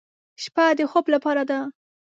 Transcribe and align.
شپه 0.43 0.65
د 0.77 0.79
خوب 0.91 1.05
لپاره 1.13 1.43
ده. 1.49 1.59